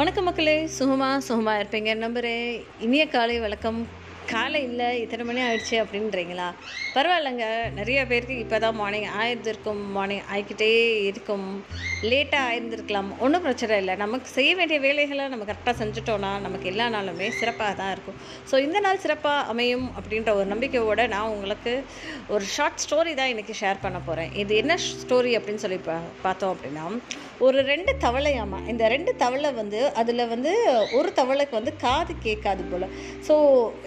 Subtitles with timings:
[0.00, 0.66] வணக்கம் மக்களே.
[0.66, 1.94] சுகமாக சுகமா இருப்பீங்க.
[1.94, 3.86] நம்புகிறேன் இனிய காலை வழக்கம்
[4.32, 6.48] காலை இல்லை இத்தனை மணி ஆயிடுச்சு அப்படின்றீங்களா?
[6.96, 7.46] பரவாயில்லைங்க.
[7.78, 10.68] நிறைய பேருக்கு இப்போ தான் மார்னிங் ஆயிருந்திருக்கும் மார்னிங் ஆகிக்கிட்டே
[11.10, 11.46] இருக்கும்.
[12.10, 13.10] லேட்டாக ஆயிருந்திருக்கலாம்.
[13.24, 13.94] ஒன்றும் பிரச்சனை இல்லை.
[14.04, 18.18] நமக்கு செய்ய வேண்டிய வேலைகளை நம்ம கரெக்டாக செஞ்சுட்டோன்னா நமக்கு எல்லா நாளுமே சிறப்பாக தான் இருக்கும்.
[18.50, 21.74] ஸோ இந்த நாள் சிறப்பாக அமையும் அப்படின்ற ஒரு நம்பிக்கையோடு நான் உங்களுக்கு
[22.34, 26.54] ஒரு ஷார்ட் ஸ்டோரி தான் இன்றைக்கி ஷேர் பண்ண போகிறேன் இது என்ன ஸ்டோரி அப்படின்னு சொல்லி பா பார்த்தோம்
[26.54, 26.86] அப்படின்னா
[27.46, 30.50] ஒரு ரெண்டு தவளையாமா இந்த ரெண்டு தவளை வந்து அதில் வந்து
[30.98, 32.86] ஒரு தவளைக்கு வந்து காது கேட்காது போல்.
[33.28, 33.34] ஸோ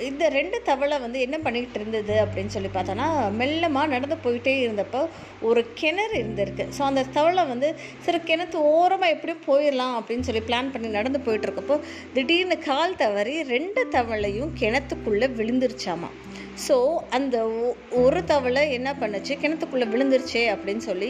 [0.09, 3.07] இந்த ரெண்டு தவளை வந்து என்ன பண்ணிக்கிட்டு இருந்தது அப்படின்னு சொல்லி பார்த்தோன்னா
[3.39, 5.01] மெல்லமாக நடந்து போயிட்டே இருந்தப்போ
[5.49, 6.65] ஒரு கிணறு இருந்திருக்கு.
[6.77, 7.69] ஸோ அந்த தவளை வந்து
[8.07, 11.77] சரி கிணத்து ஓரமாக எப்படியும் போயிடலாம் அப்படின்னு சொல்லி பிளான் பண்ணி நடந்து போயிட்டு இருக்கப்போ
[12.17, 16.11] திடீர்னு கால் தவறி ரெண்டு தவளையும் கிணத்துக்குள்ளே விழுந்துருச்சாமா.
[16.59, 16.75] ஸோ
[17.09, 19.33] அந்த ஒ- ஒரு தவளை என்ன பண்ணுச்சு?
[19.41, 21.09] கிணத்துக்குள்ளே விழுந்துருச்சே அப்படின்னு சொல்லி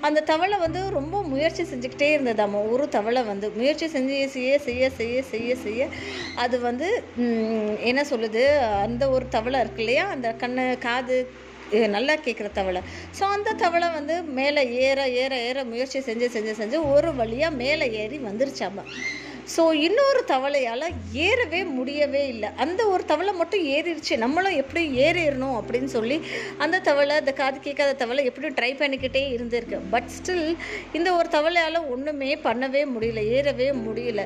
[0.00, 5.22] அந்த தவளை வந்து ரொம்ப முயற்சி செஞ்சுக்கிட்டே இருந்ததாம்மா ஒரு தவளை வந்து முயற்சி செஞ்சு செய்ய செய்ய செய்ய
[5.24, 5.82] செய்ய செய்ய
[6.36, 6.88] அது வந்து
[7.82, 8.44] என்ன சொல்லுது?
[8.82, 10.06] அந்த ஒரு தவளை இருக்கு இல்லையா?
[10.08, 11.18] அந்த கண்ணு காது
[11.72, 12.80] இது நல்லா கேட்குற தவளை.
[13.18, 17.92] ஸோ அந்த தவளை வந்து மேலே ஏற ஏற ஏற முயற்சி செஞ்சு செஞ்சு செஞ்சு ஒரு வழியாக மேலே
[17.94, 18.84] ஏறி வந்துருச்சாமா?
[19.54, 20.86] ஸோ இன்னொரு தவளையால்
[21.26, 22.48] ஏறவே முடியவே இல்லை.
[22.62, 24.14] அந்த ஒரு தவளை மட்டும் ஏறிடுச்சு.
[24.24, 26.16] நம்மளும் எப்படி ஏறிடணும் அப்படின்னு சொல்லி
[26.64, 29.78] அந்த தவளை அந்த காது கேட்காத தவளை எப்படியும் ட்ரை பண்ணிக்கிட்டே இருந்திருக்கு.
[29.94, 30.44] பட் ஸ்டில்
[30.98, 34.24] இந்த ஒரு தவளையால் ஒன்றுமே பண்ணவே முடியல ஏறவே முடியல.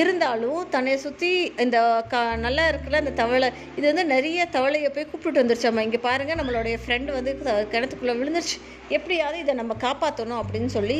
[0.00, 1.30] இருந்தாலும் தன்னை சுற்றி
[1.66, 1.78] இந்த
[2.14, 6.78] க நல்லா இருக்கிற அந்த தவளை இது வந்து நிறைய தவளையை போய் கூப்பிட்டு வந்துருச்சாம்மா இங்கே பாருங்கள் நம்மளுடைய
[6.84, 7.32] ஃப்ரெண்டு வந்து
[7.74, 8.58] கிணத்துக்குள்ளே விழுந்துருச்சு.
[8.96, 10.98] எப்படியாவது இதை நம்ம காப்பாற்றணும் அப்படின்னு சொல்லி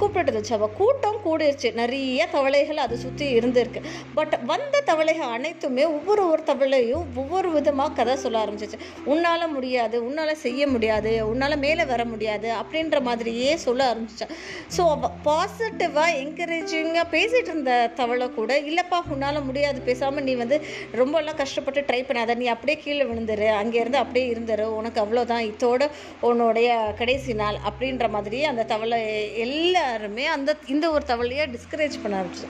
[0.00, 1.68] கூப்பிட்டு இருந்துச்சு அவள் கூட்டம் கூடிருச்சு.
[1.82, 3.82] நிறைய தவளைகள் அதை சுற்றி இருந்திருக்கு.
[4.18, 8.80] பட் வந்த தவளைகள் அனைத்துமே ஒவ்வொரு ஒரு தவளையும் ஒவ்வொரு விதமாக கதை சொல்ல ஆரம்பிச்சிச்சு.
[9.12, 14.28] உன்னால் முடியாது உன்னால் செய்ய முடியாது உன்னால் மேலே வர முடியாது அப்படின்ற மாதிரியே சொல்ல ஆரம்பிச்சிச்சா.
[14.76, 14.82] ஸோ
[15.26, 20.56] பாசிட்டிவாக என்கரேஜிங்காக பேசிகிட்டு இருந்த தவளை கூட இல்லைப்பா உன்னால் முடியாது பேசாமல் நீ வந்து
[21.00, 25.82] ரொம்பலாம் கஷ்டப்பட்டு ட்ரை பண்ணாத நீ அப்படியே கீழே விழுந்துரு அங்கேருந்து அப்படியே இருந்துரு உனக்கு அவ்வளோதான் இதோட
[26.28, 26.68] உன்னுடைய
[27.00, 29.00] கடைசி நாள் அப்படின்ற மாதிரி அந்த தவளை
[29.46, 32.48] எல்லாருமே அந்த இந்த ஒரு தவளையை டிஸ்கரேஜ் பண்ண ஆரம்பிச்சு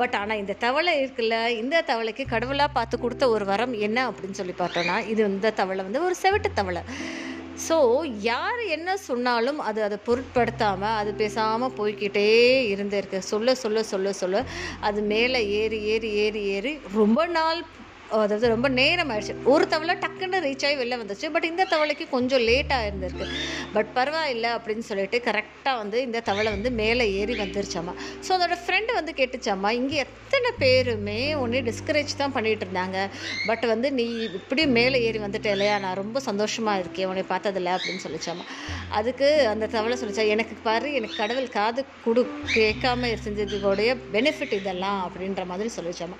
[0.00, 4.54] பட் ஆனால் இந்த தவளை இருக்குல்ல இந்த தவளைக்கு கடவுளாக பார்த்து கொடுத்த ஒரு வரம் என்ன அப்படின்னு சொல்லி
[4.58, 6.82] பார்த்தோன்னா இது இந்த தவளை வந்து ஒரு செவிட்டு தவளை.
[7.68, 7.76] ஸோ
[8.26, 12.28] யார் என்ன சொன்னாலும் அது அதை பொருட்படுத்தாமல் அது பேசாமல் போய்க்கிட்டே
[12.74, 13.18] இருந்திருக்கு.
[13.32, 14.44] சொல்ல சொல்ல சொல்ல சொல்ல
[14.88, 17.60] அது மேலே ஏறி ஏறி ஏறி ஏறி ரொம்ப நாள்
[18.16, 21.26] அதாவது ரொம்ப நேரம் ஆயிடுச்சு ஒரு தவளை டக்குன்னு ரீச் ஆகி வெளில வந்துச்சு.
[21.34, 23.26] பட் இந்த தவளைக்கு கொஞ்சம் லேட்டாக இருந்திருக்கு
[23.74, 27.94] பட் பரவாயில்ல அப்படின்னு சொல்லிட்டு கரெக்டாக வந்து இந்த தவளை வந்து மேலே ஏறி வந்துருச்சாமா.
[28.26, 32.98] ஸோ அதோட ஃப்ரெண்டு வந்து கேட்டுச்சாமா இங்கே எத்தனை பேருமே உன்னை டிஸ்கரேஜ் தான் பண்ணிகிட்டு இருந்தாங்க.
[33.48, 34.06] பட் வந்து நீ
[34.38, 35.78] இப்படி மேலே ஏறி வந்துட்டே இல்லையா?
[35.84, 37.08] நான் ரொம்ப சந்தோஷமாக இருக்கேன்.
[37.10, 38.44] உன்னை பார்த்ததில்ல அப்படின்னு சொல்லிச்சாமா.
[38.98, 42.24] அதுக்கு அந்த தவளை சொல்லிச்சா எனக்கு பாரு எனக்கு கடவுள் காது கொடு.
[42.56, 46.18] கேட்காம செஞ்சதுடைய பெனிஃபிட் இதெல்லாம் அப்படின்ற மாதிரி சொல்லிச்சாமா.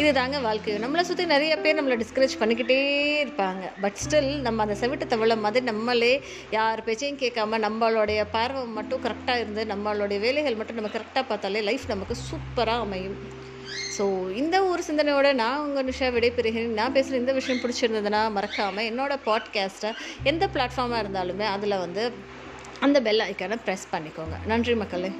[0.00, 0.78] இது தாங்க வாழ்க்கை.
[0.86, 2.78] நம்மளை சுற்றி நிறைய பேர் நம்மளை டிஸ்கரேஜ் பண்ணிக்கிட்டே
[3.24, 3.70] இருப்பாங்க.
[3.80, 9.40] பட் ஸ்டில் நம்ம அந்த செவிட்டு தவளை மாதிரி நம்மளே யார் பேச்சையும் கேட்காம நம்மளுடைய பார்வை மட்டும் கரெக்டாக
[9.40, 13.16] இருந்து நம்மளுடைய வேலைகள் மட்டும் நம்ம கரெக்டாக பார்த்தாலே லைஃப் நமக்கு சூப்பராக அமையும்.
[13.98, 16.76] ஸோ இந்த ஒரு சிந்தனையோட நான் உங்கள் நிஷா விடைபெறுகிறேன்.
[16.80, 19.92] நான் பேசுகிற இந்த விஷயம் பிடிச்சிருந்ததுன்னா மறக்காமல் என்னோட பாட்காஸ்ட்டை
[20.22, 22.12] எந்த பிளாட்ஃபார்மாக இருந்தாலுமே அதில் வந்து
[22.80, 24.46] அந்த பெல் ஐக்கானை ப்ரெஸ் பண்ணிக்கோங்க.
[24.46, 25.12] நன்றி மக்களே.